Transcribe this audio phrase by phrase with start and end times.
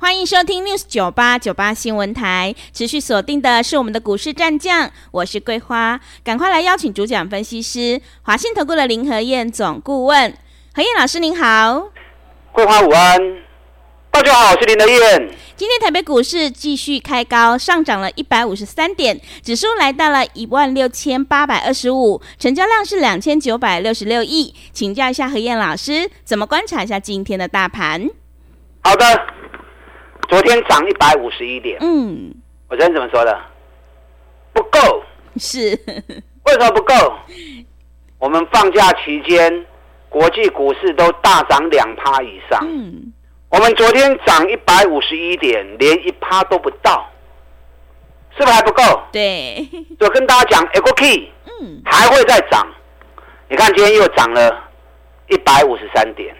[0.00, 10.32] 欢迎收听 News 九八九八新闻台，持续锁定的是我们的股市战将，我是桂花，赶快来邀请主讲分析师华信投顾的林和燕总顾问，
[10.72, 11.88] 何燕老师您好，
[12.52, 13.18] 桂花午安，
[14.12, 15.34] 大家好，我是林和燕。
[15.56, 28.08] 今天台北股市继续开高，上涨了一百五十三点，指数来到了一万六千八百二十五，成交量是两千九百六十六亿，请教一下何燕老师，怎么观察一下今天的大盘？
[28.84, 29.37] 好的。
[30.28, 32.30] 昨天涨一百五十一点，嗯，
[32.68, 33.40] 我昨天怎么说的？
[34.52, 35.02] 不够，
[35.36, 35.70] 是，
[36.44, 36.94] 为什么不够？
[38.18, 39.66] 我们放假期间，
[40.10, 43.10] 国际股市都大涨两趴以上，嗯，
[43.48, 47.08] 我们昨天涨一百五十一点，连一趴都不到，
[48.36, 48.82] 是不是还不够？
[49.10, 49.66] 对，
[49.98, 52.66] 就跟大家讲 key，嗯，还会再涨。
[53.48, 54.68] 你看今天又涨了
[55.28, 56.36] 一百五十三点，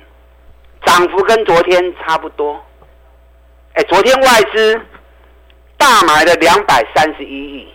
[0.84, 2.60] 涨幅跟昨天差不多。
[3.78, 4.80] 哎，昨天外资
[5.76, 7.68] 大买了两百三十一亿，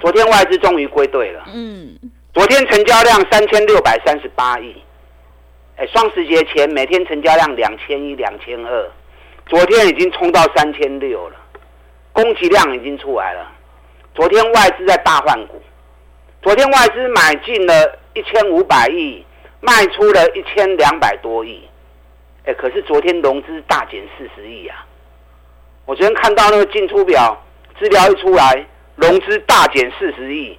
[0.00, 1.42] 昨天外资终于归队了。
[1.52, 1.98] 嗯，
[2.32, 4.72] 昨天成交量三千六百三十八亿。
[5.74, 8.90] 哎，双十节前每天成交量两千一、两千二，
[9.46, 11.36] 昨天已经冲到三千六了，
[12.12, 13.50] 供给量已经出来了。
[14.14, 15.60] 昨天外资在大换股，
[16.42, 19.26] 昨天外资买进了一千五百亿，
[19.58, 21.60] 卖出了一千两百多亿。
[22.44, 24.86] 哎，可是昨天融资大减四十亿啊。
[25.90, 27.36] 我昨天看到那个进出表
[27.76, 30.56] 资料一出来，融资大减四十亿，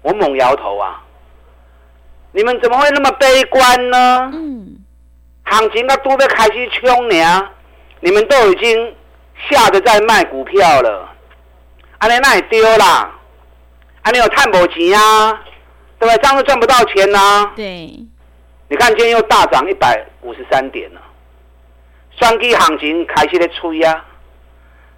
[0.00, 1.02] 我猛摇头啊！
[2.32, 4.30] 你们怎么会那么悲观呢？
[4.32, 4.78] 嗯，
[5.42, 7.50] 行情都都在开始冲呢，
[8.00, 8.96] 你们都已经
[9.50, 11.06] 吓得在卖股票了，
[11.98, 13.14] 安尼那也丢啦，
[14.04, 15.32] 安尼有探不钱啊？
[15.98, 16.16] 对不对？
[16.22, 17.52] 这样都赚不到钱呐、啊。
[17.54, 17.94] 对，
[18.70, 21.02] 你看今天又大涨一百五十三点了，
[22.18, 24.02] 双击行情开始在吹啊！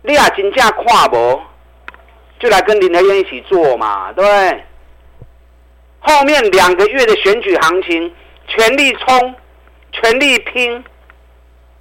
[0.07, 1.41] 你也真正看无，
[2.39, 4.65] 就来跟林和彦一起做嘛，对不对？
[5.99, 8.15] 后面两个月的选举行情，
[8.47, 9.35] 全力冲，
[9.91, 10.85] 全力拼，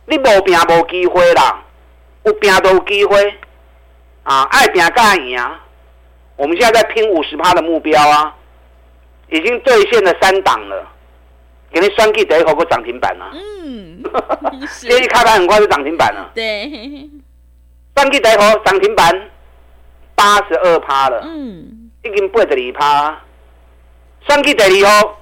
[0.05, 1.63] 你无拼无机会啦，
[2.23, 3.35] 有拼都有机会
[4.23, 4.41] 啊！
[4.49, 5.39] 爱拼才会赢。
[6.35, 8.35] 我们现在在拼五十趴的目标啊，
[9.29, 10.91] 已经兑现了三档了，
[11.71, 13.31] 给你双击得一口个涨停板了。
[13.33, 14.01] 嗯，
[14.81, 16.31] 今天一开盘很快就涨停板了。
[16.33, 17.07] 对。
[17.95, 19.29] 双击台股涨停板
[20.15, 23.21] 八十二趴了，嗯，已经八十二趴。
[24.27, 25.19] 双击第二号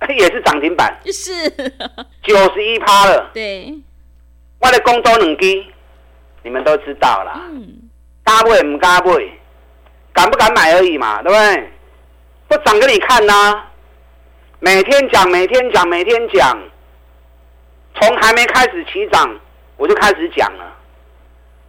[0.08, 1.48] 也是涨停板，是
[2.22, 3.30] 九十一趴了。
[3.32, 3.74] 对，
[4.60, 5.64] 我的公多两支，
[6.42, 7.40] 你们都知道啦。
[7.52, 7.88] 嗯，
[8.24, 9.38] 敢买不敢买，
[10.12, 11.70] 敢不敢买而已嘛，对不对？
[12.48, 13.70] 不涨给你看呐、啊，
[14.60, 16.58] 每天讲，每天讲，每天讲，
[17.94, 19.38] 从还没开始起涨，
[19.76, 20.76] 我就开始讲了。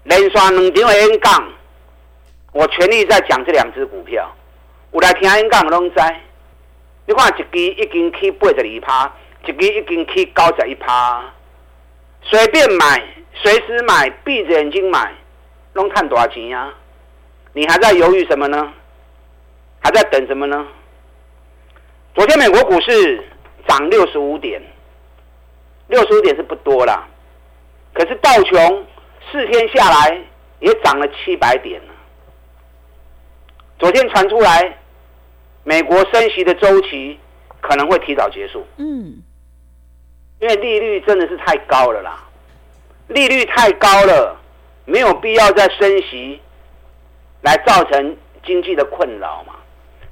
[0.10, 1.50] 连续两场的演讲，
[2.52, 4.28] 我全力在讲这两只股票。
[4.92, 6.02] 有来听演讲的拢知，
[7.06, 9.14] 你看一支已经去八十二趴，
[9.46, 11.24] 一支已经去九十一趴，
[12.24, 13.04] 随便买，
[13.36, 15.14] 随时买，闭着眼睛买，
[15.74, 16.74] 拢赚多少钱呀？
[17.54, 18.74] 你还在犹豫什么呢？
[19.80, 20.66] 还在等什么呢？
[22.16, 23.24] 昨天美国股市
[23.68, 24.60] 涨六十五点，
[25.88, 27.08] 六十五点是不多啦，
[27.94, 28.88] 可是道琼。
[29.32, 30.22] 四天下来
[30.60, 31.94] 也涨了七百点了。
[33.78, 34.78] 昨天传出来，
[35.64, 37.18] 美国升息的周期
[37.62, 38.66] 可能会提早结束。
[38.78, 39.22] 嗯，
[40.40, 42.28] 因为利率真的是太高了啦，
[43.08, 44.38] 利率太高了，
[44.86, 46.42] 没有必要再升息
[47.42, 49.54] 来造成经济的困扰嘛。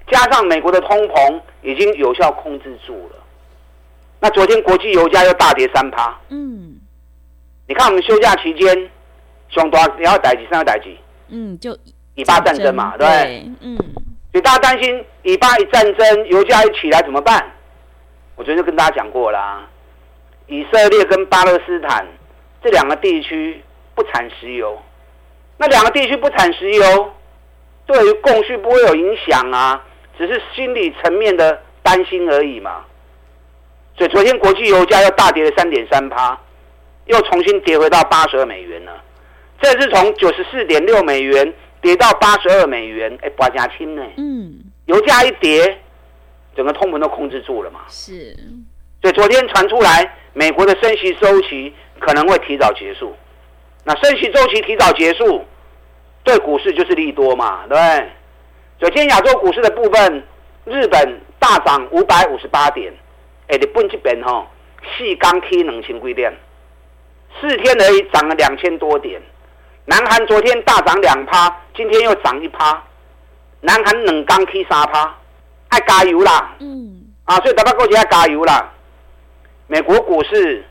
[0.07, 3.15] 加上美国的通膨已经有效控制住了，
[4.21, 6.17] 那昨天国际油价又大跌三趴。
[6.29, 6.79] 嗯，
[7.67, 8.89] 你看我们休假期间。
[9.49, 10.95] 上大你要代志，三要代志。
[11.29, 11.77] 嗯，就
[12.15, 13.77] 以巴战争嘛，对，对嗯，
[14.31, 17.51] 所以大家担心以巴一战争，油价一起来怎么办？
[18.35, 19.67] 我昨天就跟大家讲过啦，
[20.47, 22.05] 以色列跟巴勒斯坦
[22.63, 23.61] 这两个地区
[23.95, 24.79] 不产石油，
[25.57, 27.13] 那两个地区不产石油，
[27.85, 29.83] 对于供需不会有影响啊，
[30.17, 32.85] 只是心理层面的担心而已嘛。
[33.97, 36.39] 所以昨天国际油价又大跌了三点三趴，
[37.05, 38.91] 又重新跌回到八十二美元了。
[39.61, 44.03] 这是从九十四点六美元跌到八十二美元，哎，不加轻呢。
[44.17, 45.79] 嗯，油价一跌，
[46.55, 47.81] 整个通膨都控制住了嘛。
[47.89, 48.35] 是。
[49.01, 53.15] 所以昨天传出来，美国的升息周期可能会提早结束。
[53.83, 55.45] 那升息周期提早结束，
[56.23, 58.09] 对股市就是利多嘛，对不对？
[58.79, 60.23] 昨天亚洲股市的部分，
[60.65, 62.93] 日本大涨五百五十八点，
[63.47, 64.45] 哎，日本这边哈，
[64.97, 66.31] 四刚 K 两千几点，
[67.39, 69.21] 四天而已涨了两千多点。
[69.89, 72.83] 南韩昨天大涨两趴，今天又涨一趴。
[73.61, 75.15] 南韩两刚 K 三趴，
[75.69, 76.53] 爱加油啦！
[76.59, 78.69] 嗯，啊，所以大家过去要加油啦。
[79.67, 80.65] 美国股市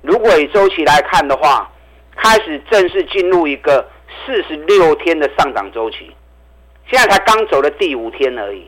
[0.00, 1.70] 如果以周期来看的话，
[2.16, 3.86] 开始正式进入一个
[4.24, 6.10] 四十六天的上涨周期，
[6.90, 8.66] 现在才刚走了第五天而已，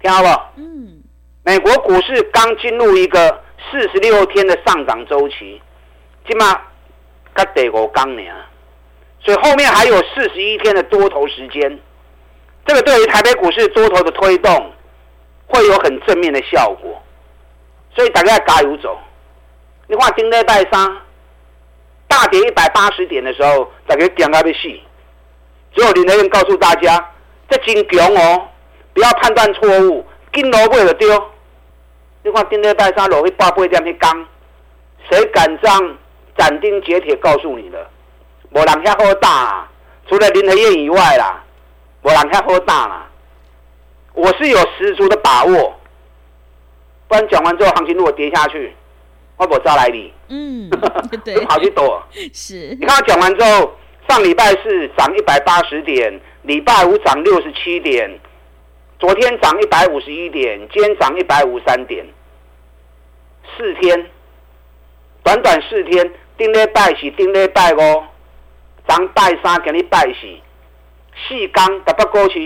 [0.00, 0.28] 听好不？
[0.56, 1.02] 嗯，
[1.44, 5.60] 美国股市刚进入一个四十六天的上涨周期，
[6.26, 6.46] 起码
[7.36, 8.22] 才第五天呢，
[9.20, 11.78] 所以后面还有四十一天的多头时间，
[12.66, 14.72] 这个对于台北股市多头的推动
[15.46, 17.02] 会有很正面的效果。
[17.94, 18.98] 所以大家加油走。
[19.88, 20.96] 你看今天拜三
[22.06, 24.80] 大跌一百八十点的时候，大家惊到要死。
[25.72, 27.12] 最后林德燕告诉大家，
[27.50, 28.48] 这真强哦，
[28.94, 31.08] 不要判断错误，跟罗贝尔丢。
[32.22, 34.26] 你看今天拜三落去八八点去刚，
[35.10, 35.98] 谁敢这样
[36.36, 37.90] 斩钉截铁告诉你的？
[38.50, 39.70] 没人遐好打啊，
[40.08, 41.44] 除了林和燕以外啦，
[42.02, 43.08] 没人遐好打啦。
[44.14, 45.74] 我是有十足的把握。
[47.06, 48.74] 不然讲完之后，行情如果跌下去，
[49.36, 50.12] 我不招来你。
[50.28, 50.68] 嗯，
[51.24, 52.02] 对，跑去躲。
[52.34, 53.72] 是，你看我讲完之后，
[54.08, 58.18] 上礼拜四涨一百八十点，礼拜五涨六十七点，
[58.98, 62.04] 昨天涨一百五十一点，今天涨一百五十三点，
[63.56, 64.06] 四天，
[65.22, 68.02] 短短四天，顶礼拜四，顶礼拜五，
[68.88, 70.26] 涨拜三，给你拜四，
[71.28, 72.38] 四天台北股市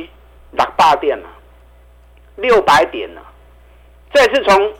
[0.50, 1.28] 六百点了，
[2.36, 3.22] 六百点了。
[4.12, 4.74] 这是从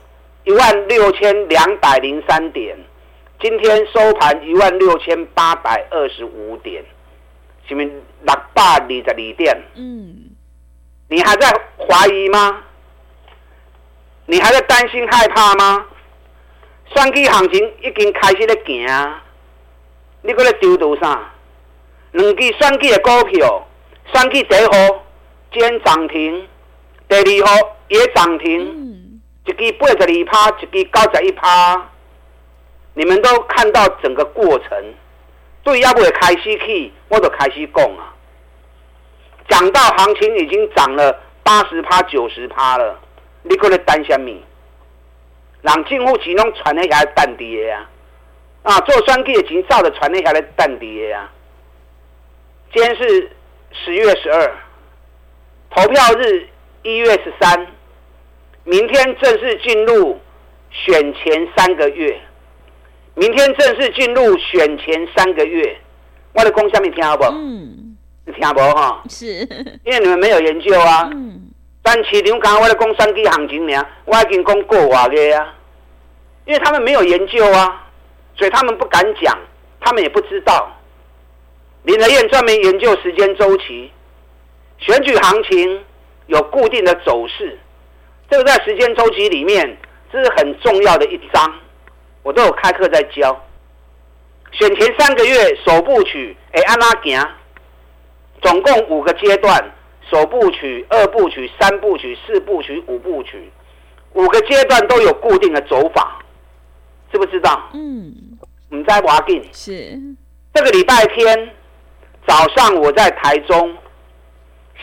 [0.45, 2.77] 一万六千两百零三点，
[3.41, 6.85] 今天收盘一万六千八百二十五点，
[7.69, 9.63] 前面六百二十二点。
[9.77, 10.31] 嗯，
[11.09, 11.49] 你还在
[11.79, 12.65] 怀疑吗？
[14.27, 15.87] 你还在担心害怕吗？
[16.95, 19.23] 双击行情已经开始在行啊，
[20.23, 21.32] 你搁咧丢多啥？
[22.13, 23.67] 两支选举的股票，
[24.13, 24.73] 选举第一号
[25.51, 26.47] 今天涨停，
[27.09, 28.61] 第二号也涨停。
[28.61, 28.99] 嗯
[29.45, 31.91] 一支八十二趴，一支九十一趴，
[32.95, 34.95] 你们都看到整个过程，
[35.65, 38.15] 对，要不会开始去，我就开始讲啊。
[39.49, 42.97] 讲到行情已经涨了八十趴、九十趴了，
[43.43, 44.31] 你搁咧担什么？
[45.63, 47.89] 让政府钱拢传得下来淡跌呀！
[48.63, 51.29] 啊，做选举的钱照着传得下来淡跌呀！
[52.75, 53.31] 今天是
[53.85, 54.51] 十月十二，
[55.69, 56.49] 投票日
[56.83, 57.67] 一月十三。
[58.65, 60.19] 明天正式进入
[60.71, 62.19] 选前三个月，
[63.15, 65.77] 明天正式进入选前三个月，
[66.33, 67.25] 我的公下面听好不？
[67.25, 69.03] 嗯，你听不哈？
[69.07, 69.27] 是，
[69.85, 71.11] 因为你们没有研究啊。
[71.13, 71.51] 嗯。
[71.83, 75.55] 但市场刚刚我的讲三 G 行情呢，我已经讲过话的啊。
[76.47, 77.87] 因为他们没有研究啊，
[78.35, 79.39] 所以他们不敢讲，
[79.79, 80.75] 他们也不知道。
[81.85, 83.91] 林德燕专门研究时间周期，
[84.79, 85.85] 选举行情
[86.27, 87.59] 有固定的走势。
[88.31, 89.77] 这个在时间周期里面，
[90.13, 91.53] 这是很重要的一章，
[92.23, 93.45] 我都有开课在教。
[94.53, 97.21] 选前三个月首部曲，哎，按哪行？
[98.43, 99.73] 总共五个阶段：
[100.09, 103.51] 首部曲、二部曲、三部曲、四部曲、五部曲。
[104.15, 106.23] 五个阶段都有固定的走法，
[107.11, 107.71] 知不知道？
[107.75, 108.15] 嗯。
[108.71, 109.43] 唔在华定。
[109.53, 109.99] 是。
[110.55, 111.51] 这个礼拜天
[112.27, 113.77] 早上我在台中，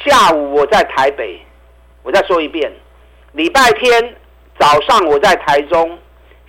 [0.06, 1.40] 下午我在台北。
[2.04, 2.72] 我再说一遍。
[3.34, 4.16] 礼拜天
[4.58, 5.98] 早上我在台中，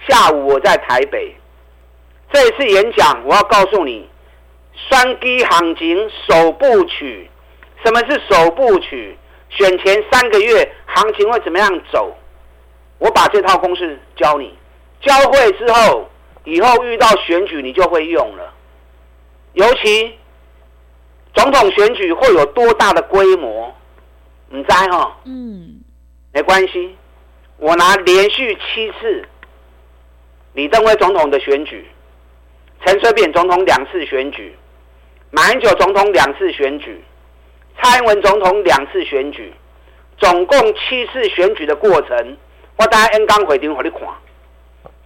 [0.09, 1.35] 下午我在台北。
[2.33, 4.09] 这一次演讲，我要告诉你，
[4.89, 7.29] 双击行情首部曲。
[7.85, 9.17] 什么是首部曲？
[9.49, 12.17] 选前三个月行情会怎么样走？
[12.99, 14.57] 我把这套公式教你，
[15.01, 16.09] 教会之后，
[16.45, 18.55] 以后遇到选举你就会用了。
[19.55, 20.15] 尤其
[21.35, 23.75] 总统选举会有多大的规模？
[24.49, 25.17] 你猜哈？
[25.25, 25.81] 嗯。
[26.33, 26.97] 没关系，
[27.57, 29.29] 我拿连续七次
[30.53, 31.85] 李登辉总统的选举，
[32.85, 34.57] 陈水扁总统两次选举，
[35.31, 37.03] 马英九总统两次选举，
[37.83, 39.53] 蔡英文总统两次选举，
[40.19, 42.37] 总共七次选举的过程，
[42.77, 44.01] 我大家 N 刚回电给你看，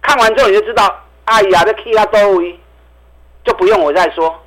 [0.01, 2.59] 看完之后你就知道，哎呀，这 K 啊多位，
[3.43, 4.44] 就不用我再说。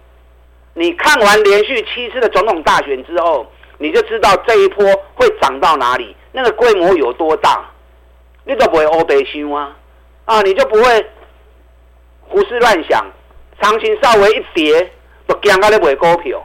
[0.78, 3.44] 你看完连续七次的总统大选之后，
[3.78, 7.68] 你就知道这一波会涨到哪里，那个规模有多大，
[8.44, 9.76] 你都不会欧北修啊，
[10.24, 11.06] 啊，你就不会
[12.28, 13.04] 胡思乱想，
[13.60, 14.92] 行情稍微一跌，
[15.28, 16.40] 就惊到你买股票，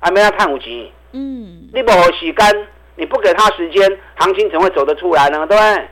[0.00, 5.46] 还没要探五级，嗯，你不给时间，你不给他时间，行情怎么会走得出来呢？
[5.46, 5.88] 对不对？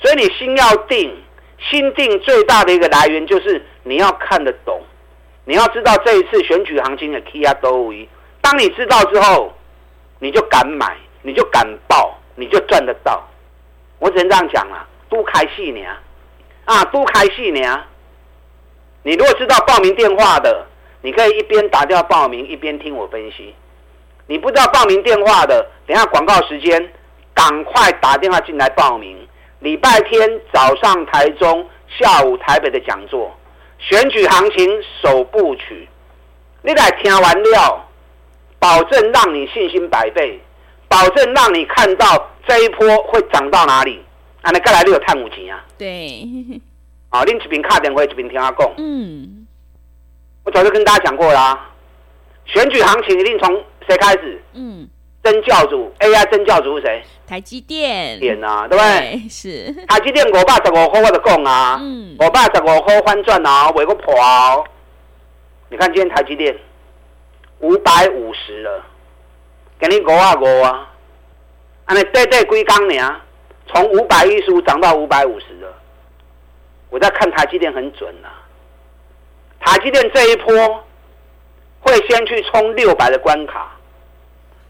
[0.00, 1.14] 所以你心要定，
[1.58, 4.80] 心定最大的一个来源就是你要看得懂，
[5.44, 8.08] 你要知道这一次选举行情的 key 啊都位。
[8.40, 9.52] 当你知道之后，
[10.18, 13.22] 你就敢买，你就敢报，你就赚得到。
[13.98, 15.80] 我只能这样讲了，都开戏呢，
[16.64, 17.84] 啊，都开戏呢。
[19.02, 20.66] 你如果知道报名电话的，
[21.00, 23.54] 你可以一边打电话报名，一边听我分析。
[24.28, 26.92] 你不知道报名电话的，等下广告时间，
[27.34, 29.28] 赶快打电话进来报名。
[29.58, 33.36] 礼拜天早上台中，下午台北的讲座，
[33.82, 34.70] 选举行情
[35.02, 35.88] 首部曲，
[36.62, 37.84] 你来听完了，
[38.60, 40.40] 保证让你信心百倍，
[40.88, 44.00] 保证让你看到这一波会涨到哪里。
[44.42, 45.64] 啊，你过来你有探五钱啊？
[45.76, 46.24] 对。
[47.10, 48.72] 啊， 另一边卡电话，一边听我讲。
[48.78, 49.46] 嗯。
[50.44, 51.70] 我早就跟大家讲过啦、啊，
[52.46, 53.52] 选举行情一定从
[53.88, 54.40] 谁开始？
[54.54, 54.88] 嗯。
[55.24, 57.02] 真教主，AI 真教主是谁？
[57.32, 58.20] 台积电。
[58.20, 59.16] 点啊，对不对？
[59.16, 59.72] 对是。
[59.86, 61.78] 台积电五百十五块，我就讲啊。
[61.80, 62.14] 嗯。
[62.20, 64.62] 五百十五块翻转啊，尾个破啊。
[65.70, 66.54] 你看今天台积电
[67.60, 68.84] 五百五十了，
[69.78, 70.90] 给你五啊五啊。
[71.86, 73.16] 安尼短短几工呢？
[73.66, 75.72] 从五百一十五涨到五百五十了。
[76.90, 78.28] 我在看台积电很准啊。
[79.58, 80.84] 台积电这一波
[81.80, 83.74] 会先去冲六百的关卡。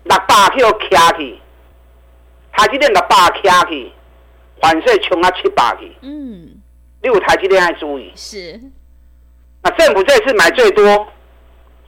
[0.04, 0.62] 六百去
[0.94, 1.40] 卡去，
[2.52, 3.90] 台积电六百卡去，
[4.60, 5.90] 反势冲到七百去。
[6.02, 6.60] 嗯，
[7.02, 8.12] 你有台积电爱注意。
[8.14, 8.60] 是。
[9.62, 10.84] 那政府这次买最多，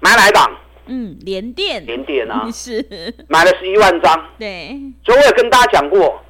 [0.01, 0.51] 买哪一档？
[0.87, 1.85] 嗯，联电。
[1.87, 2.49] 联电啊。
[2.53, 2.85] 是。
[3.29, 4.29] 买了十一万张。
[4.39, 4.77] 对。
[5.05, 6.23] 所以我也跟大家讲过，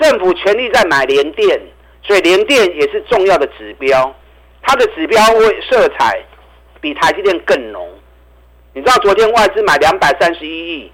[0.00, 1.60] 政府全力在买联电，
[2.02, 4.14] 所以联电也是重要的指标，
[4.62, 6.24] 它的指标位色彩
[6.80, 7.88] 比台积电更浓。
[8.74, 10.92] 你知道昨天外资买两百三十一亿，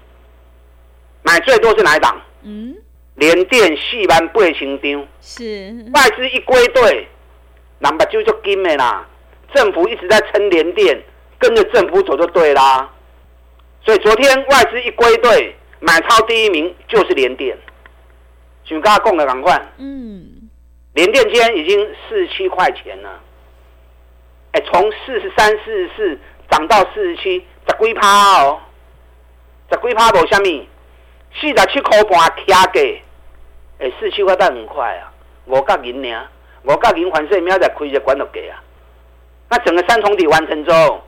[1.23, 2.21] 买最多是哪一档？
[2.43, 2.75] 嗯，
[3.15, 5.07] 联电四万八千张。
[5.21, 7.07] 是外资一归队，
[7.79, 9.07] 那么就就金的啦。
[9.53, 11.01] 政府一直在撑联电，
[11.37, 12.89] 跟着政府走就对啦。
[13.83, 17.57] 所以昨天外资一归队，买超第一名就是联电。
[18.67, 19.59] 请大家共的赶快。
[19.77, 20.49] 嗯，
[20.93, 23.19] 联电今天已经四十七块钱了。
[24.51, 26.19] 哎，从四十三、四十四
[26.49, 27.43] 涨到四十七。
[27.69, 28.59] 十几趴哦，
[29.71, 30.67] 十几趴无虾米，
[31.33, 33.01] 四十七块半卡价，
[33.79, 35.11] 哎，四七块但很快啊，
[35.45, 36.27] 五角银呢，
[36.63, 38.61] 五角银反正明仔开就管到给啊，
[39.49, 41.01] 那整个三重底完成之后，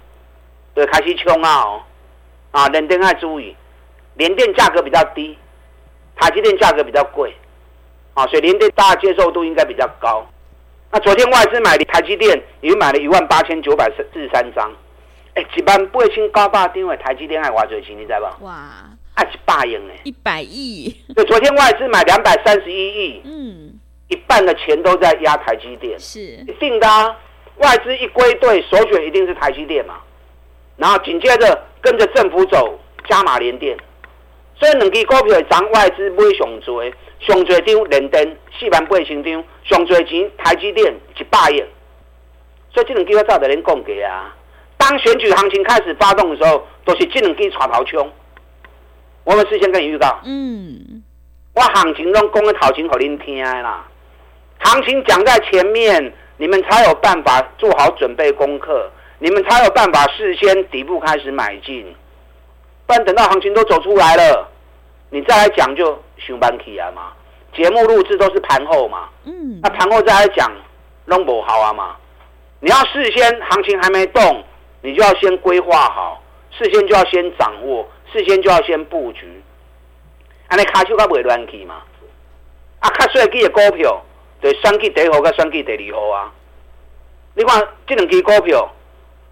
[0.74, 1.82] 对，开始冲啊哦，
[2.52, 3.56] 啊，联电爱注意，
[4.16, 5.38] 联电价格比较低，
[6.16, 7.34] 台积电价格比较贵，
[8.14, 10.26] 啊，所以联电大家接受度应该比较高。
[10.92, 14.72] 那昨天外资买的台积电也买了一万八千九百四十三张。
[15.34, 18.46] 哎，一万八千九百张的台积电爱挖最钱，你知道不？
[18.46, 18.54] 哇，
[19.16, 19.94] 爱一百亿呢！
[20.04, 20.96] 一百亿。
[21.16, 27.16] 对，昨天外资买两百三十一亿，嗯，一半的钱都在压台积电，是一定的啊。
[27.58, 29.96] 外资一归队，首选一定是台积电嘛。
[30.78, 33.78] 然后紧接着跟着政府走，加码联电。
[34.58, 36.84] 所以两支股票涨，外资买上多，
[37.20, 41.64] 上多张联电四万八千张，上多钱台积电一百亿。
[42.74, 44.36] 所以这两支我早就恁讲过啊。
[44.78, 48.12] 当选举行情开始发动的时候，都是这两支带头冲。
[49.24, 51.04] 我们事先跟你预告，嗯，
[51.54, 53.86] 我行情中公的头前给您听啦。
[54.60, 61.96] 行情讲在前面，你们才有办法做好准备功课，你们才有办法事先底部开始买进。
[62.86, 64.50] 不然等到行情都走出来了，
[65.10, 67.12] 你再来讲就上班起啊嘛。
[67.56, 70.52] 节目录制都是盘后嘛，嗯，那盘后再来讲，
[71.06, 71.96] 弄不好啊嘛。
[72.60, 74.44] 你要事先行情还没动。
[74.84, 76.21] 你就要先规划好，
[76.58, 79.42] 事先就要先掌握，事先就要先布局。
[80.48, 81.82] 安尼卡手较袂乱去嘛？
[82.80, 84.04] 啊，较衰记的股票，
[84.42, 86.32] 就选举第一号，甲选举第二号啊。
[87.36, 88.70] 你看这两支股票，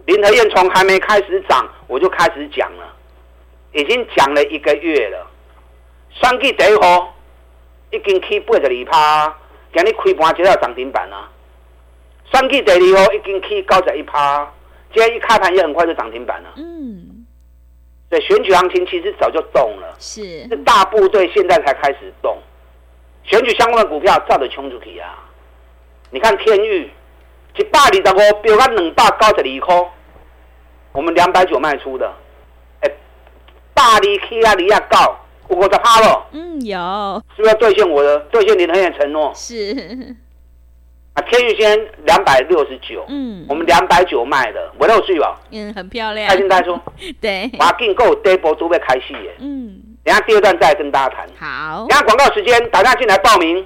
[0.05, 2.95] 林和彦从还没开始涨，我就开始讲了，
[3.73, 5.27] 已经讲了一个月了。
[6.11, 7.13] 选举第一号
[7.91, 9.35] 已经起八十二趴，
[9.73, 11.29] 今日开盘就要涨停板啊。
[12.31, 14.49] 选举第二号已经起九十一趴。
[14.93, 16.49] 今天一开盘也很快就涨停板了。
[16.57, 17.08] 嗯，
[18.09, 22.37] 对，选举行情其实早就动了，是是大部队现在才开始动，
[23.23, 25.15] 选举相关的股票照着冲出去啊！
[26.09, 26.89] 你看天域
[27.55, 29.91] 一百二十五飙到两百九十二块，
[30.91, 32.11] 我们两百九卖出的，
[32.81, 32.91] 哎，
[33.75, 35.15] 大利 K 啊，利亚高，
[35.49, 36.25] 有五十趴了。
[36.31, 37.23] 嗯，有。
[37.35, 39.31] 是不是要兑现我的兑现林和彦承诺？
[39.35, 40.15] 是。
[41.13, 45.39] 啊，天宇轩两百六十九，嗯，我们两百九卖的，我有注意吧？
[45.51, 46.29] 嗯，很漂亮。
[46.29, 46.79] 开心带出。
[47.19, 47.49] 对。
[47.59, 49.35] 我订购第一波都被开戏耶。
[49.39, 49.81] 嗯。
[50.03, 51.27] 等下第二段再跟大家谈。
[51.39, 51.87] 好。
[51.89, 53.65] 等下广告时间，打电话进来报名。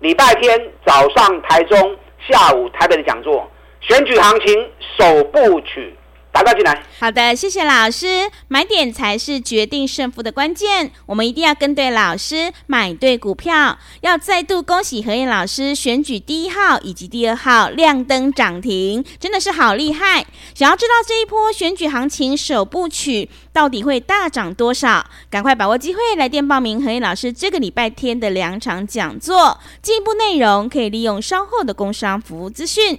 [0.00, 1.96] 礼拜天早上台中，
[2.28, 3.50] 下午台北的讲座，
[3.80, 5.94] 选举行情首部曲。
[6.36, 6.82] 打到进来。
[6.98, 8.30] 好的，谢谢老师。
[8.48, 13.78] 买点才是决定胜负的关键，我们一定要跟对老师，买对股票。
[14.02, 20.26] 要再度恭喜何燕老师选举第一号以及第二号亮灯涨停，真的是好厉害。
[20.54, 25.06] 想要知道这一波选举行情首部曲到底会大涨多少？
[25.30, 29.58] 赶快把握机会来电报名何燕老师这个礼拜天的两场讲座。
[29.80, 32.98] 进一步内容可以利用稍后的工商服务资讯。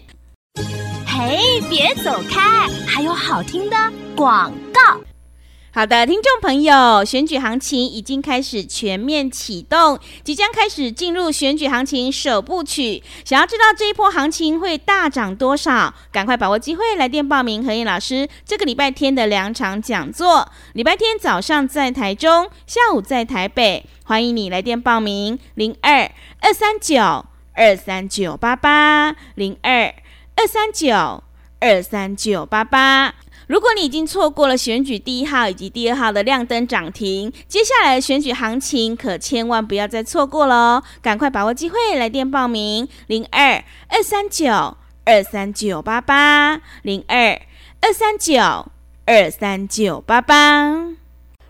[1.20, 2.68] 嘿，别走开！
[2.86, 3.76] 还有好听的
[4.16, 5.02] 广告。
[5.74, 13.02] 好的，听众朋友，选举行情已经开始全面启动，即将开始进入选举行情首部曲。
[13.26, 15.92] 想要知道这一波行情会大涨多少？
[16.12, 20.48] 赶快把握机会来电报名何燕老师这个礼拜天的两场讲座。
[20.74, 29.92] 礼拜天早上在台中，下午在台北，欢迎你来电报名：零二二三九二三九八八零二。
[30.39, 31.24] 二三九
[31.60, 33.15] 二三九八八。
[33.48, 47.41] 如果你已经错过了选举第一号以及第二号的亮灯涨停，接下来的选举行情可千万不要再错过了，赶快把握机会来电报名：零二二三九二三九八八零二
[47.82, 48.39] 二三九
[49.06, 50.89] 二三九八八。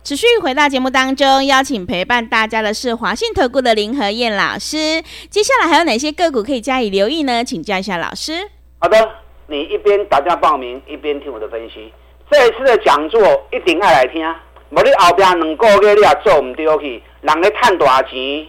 [0.06, 5.04] 持续回到节目当中，邀请陪伴大家的是华信投顾的林和燕老师。
[5.30, 7.44] 接下来还有哪些个股可以加以留意呢？
[7.44, 8.52] 请教一下老师。
[8.80, 9.10] 好的，
[9.48, 11.92] 你一边打电话报名，一边听我的分析。
[12.30, 13.20] 这一次的讲座
[13.52, 14.24] 一定要来听，
[14.70, 18.48] 无你后边两个月你也做唔对去，人家赚大钱，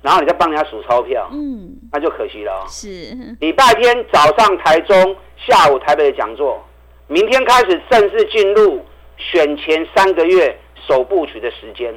[0.00, 2.64] 然后你再帮人家数钞票，嗯，那就可惜了。
[2.66, 3.14] 是。
[3.40, 6.64] 礼拜天早上台中，下午台北的讲座，
[7.06, 8.82] 明天开始正式进入
[9.18, 11.94] 选前三个月首部曲的时间。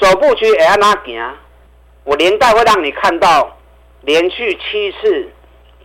[0.00, 1.34] 首部曲会按哪行？
[2.04, 3.58] 我连带会让你看到
[4.00, 5.28] 连续七次。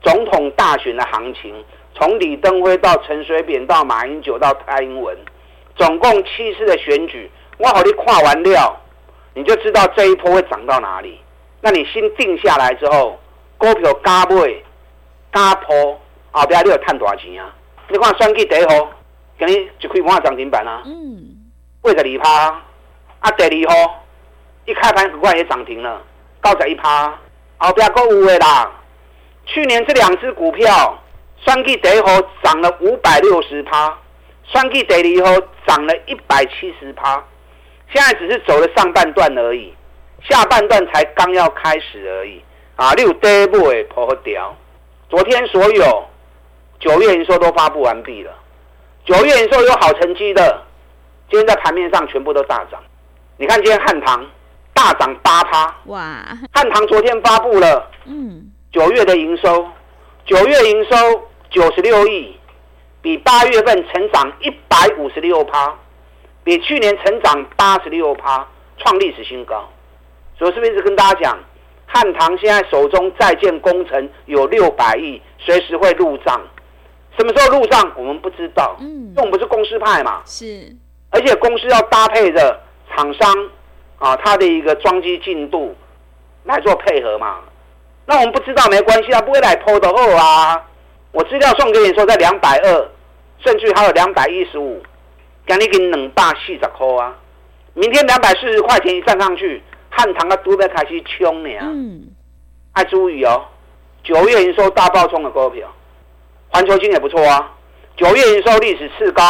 [0.01, 1.53] 总统大选的行情，
[1.93, 5.17] 从李登辉到陈水扁到马英九到蔡英文，
[5.75, 8.75] 总共七次的选举，我好你跨完料，
[9.33, 11.19] 你就知道这一波会涨到哪里。
[11.61, 13.19] 那你心定下来之后，
[13.57, 14.53] 股票加买
[15.33, 15.99] 加铺，
[16.31, 17.53] 后边你有赚多少钱啊？
[17.89, 18.89] 你看选举第一号，
[19.37, 20.83] 给你就可以换涨停板啊。
[20.85, 21.35] 嗯。
[21.81, 22.61] 八十二趴，
[23.19, 24.03] 啊，第二号
[24.65, 26.01] 一开盘很快也涨停了，
[26.43, 27.13] 九十一趴，
[27.57, 28.71] 后边还有的啦。
[29.51, 31.01] 去年这两只股票，
[31.43, 33.97] 双 G 第一号涨了五百六十趴，
[34.43, 37.23] 双 G 第二号涨了一百七十趴，
[37.91, 39.73] 现在只是走了上半段而已，
[40.29, 42.39] 下半段才刚要开始而已
[42.75, 42.93] 啊！
[42.93, 44.55] 你有第一步诶，破掉。
[45.09, 46.05] 昨天所有
[46.79, 48.31] 九月营收都发布完毕了，
[49.03, 50.63] 九月营收有好成绩的，
[51.27, 52.79] 今天在盘面上全部都大涨。
[53.37, 54.23] 你看今天汉唐
[54.75, 56.23] 大涨八趴，哇！
[56.53, 58.51] 汉唐昨天发布了，嗯。
[58.71, 59.67] 九月的营收，
[60.25, 60.95] 九月营收
[61.49, 62.37] 九十六亿，
[63.01, 65.75] 比八月份成长一百五十六趴，
[66.43, 69.67] 比去年成长八十六趴，创历史新高。
[70.37, 71.39] 所以是不是一直跟大家讲，
[71.87, 76.39] 汉唐现在手中在建工程有六百亿，随时会入账。
[77.17, 78.75] 什么时候入账，我们不知道。
[78.79, 80.21] 嗯，因为我们不是公司派嘛。
[80.25, 80.75] 是。
[81.09, 82.61] 而且公司要搭配着
[82.95, 83.49] 厂商
[83.97, 85.75] 啊，他的一个装机进度
[86.43, 87.39] 来做配合嘛。
[88.09, 90.59] 那我们不知道没关系啊，不会来抛的二啊。
[91.11, 92.89] 我资料送给你说在两百二，
[93.37, 94.81] 甚至还有两百一十五，
[95.45, 97.15] 给你给两百四十块啊。
[97.75, 101.49] 明天两百四十块钱一站上去，汉唐的都要开始冲了。
[101.61, 102.07] 嗯，
[102.73, 103.45] 爱注意哦。
[104.03, 105.67] 九月营收大爆冲的股票，
[106.47, 107.51] 环球金也不错啊。
[107.95, 109.21] 九月营收历史次高，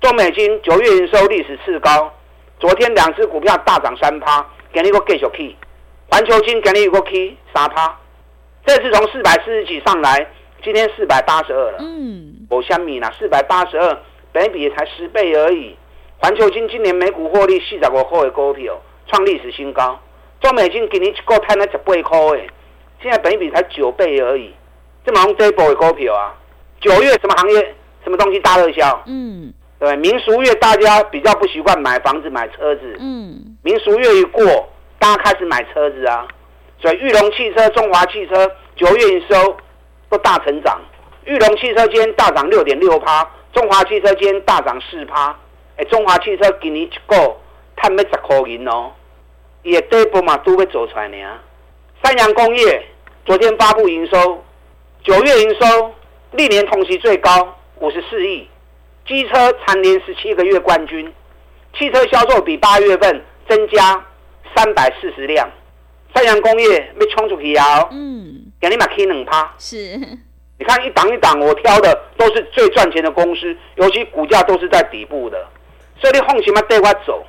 [0.00, 2.10] 中美金九月营收历史次高。
[2.58, 5.54] 昨天两只股票大涨三趴，给你一个继续去。
[6.10, 7.96] 环球金给你有个 K 三趴，
[8.66, 10.26] 这次从四百四十几上来，
[10.62, 11.78] 今天四百八十二了。
[11.78, 13.96] 嗯，我相米呢，四百八十二，
[14.32, 15.76] 本比也才十倍而已。
[16.18, 19.98] 环球金今年每股获利四十五块的股票，创历史新高。
[20.40, 22.50] 中美金给你一个摊了十八块诶，
[23.00, 24.52] 现在本益比才九倍而已。
[25.06, 26.34] 这么这一波的股票啊，
[26.80, 29.02] 九月什么行业、什么东西大热销？
[29.06, 32.96] 嗯，对，民俗月大家比较不习惯买房子、买车子。
[32.98, 34.68] 嗯，民俗月一过。
[35.00, 36.28] 大家开始买车子啊，
[36.78, 39.56] 所以裕隆汽车、中华汽车九月营收
[40.10, 40.78] 都大成长。
[41.24, 45.34] 裕隆汽车今天大涨六点六趴，中华汽车今天大涨四趴
[45.78, 47.16] 哎，中华汽车今年一个
[47.76, 48.92] 赚要十块银哦，
[49.62, 51.16] 伊的底部嘛都要做出来呢。
[52.04, 52.86] 三洋工业
[53.24, 54.44] 昨天发布营收，
[55.02, 55.94] 九月营收
[56.32, 58.46] 历年同期最高五十四亿，
[59.08, 61.10] 机车蝉联十七个月冠军，
[61.78, 64.04] 汽车销售比八月份增加
[64.54, 65.48] 三百四十辆。
[66.12, 67.86] 三洋工业要冲出去啊！
[67.92, 69.54] 嗯，给你买 K 两趴。
[69.58, 69.76] 是，
[70.58, 75.46] 你看一档一档，我挑的都是最赚钱的公司，尤其股价都是在底部的，
[76.00, 77.24] 所以你放心嘛，带我走。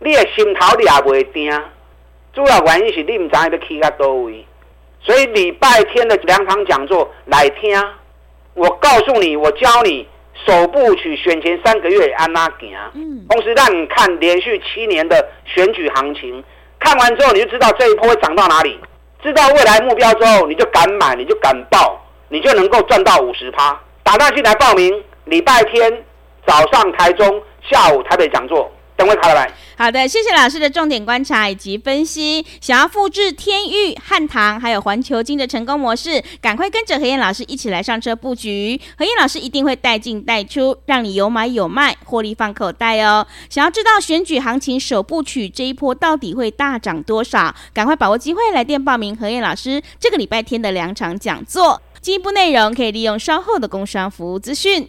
[0.00, 1.50] 你的心头你也袂定，
[2.34, 4.44] 主要原因是你唔知要去到多位。
[5.00, 7.82] 所以礼拜天的两场讲座来听，
[8.52, 10.06] 我告诉你，我教你
[10.46, 12.74] 首部曲选前三个月安哪行。
[12.94, 16.42] 嗯，同时让你看连续七年的选举行情。
[16.78, 18.78] 看完之后，你就知道这一波会涨到哪里，
[19.22, 23.80] 知道未来目标之后，你就敢买，你就敢报，你就能够赚到五十趴。
[24.02, 26.04] 打电话进来报名，礼拜天
[26.44, 28.68] 早上台中，下午台北讲座。
[29.76, 32.44] 好的，谢谢老师的重点观察以及分析。
[32.60, 38.80] 想要复制天域、汉唐还有环球金的成功模式，赶快跟着何燕老师一起来上车布局。
[38.96, 43.26] 何燕老师一定会带进带出，让你有买有卖，获利放口袋哦。
[43.50, 47.52] 想要知道选举行情首部曲这一波到底会大涨多少？
[47.74, 51.80] 赶快把握机会来电报名何燕老师这个礼拜天的两场讲座。
[52.00, 54.88] 进一步内容可以利用稍后的工商服务资讯。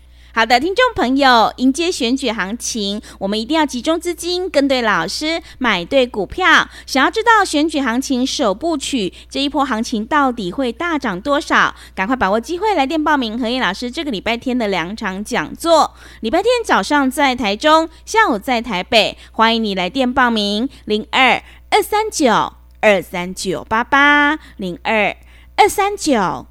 [0.33, 6.69] 好的，听众朋友，迎接选举行情，我们一定要集中资金，跟对老师，买对股票。
[6.85, 11.75] 想要知道选举行情首部曲这一波行情到底会大涨多少？
[11.93, 15.93] 赶快把握机会来电报名何燕老师这个礼拜天的两场讲座。
[16.21, 25.13] 礼拜天早上在台中，下午在台北，欢迎你来电报名：零二二三九二三九八八零二
[25.57, 26.50] 二三九。